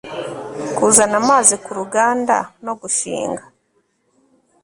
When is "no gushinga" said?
2.65-3.43